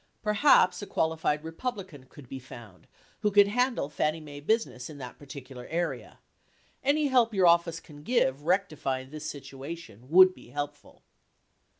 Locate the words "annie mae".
3.99-4.39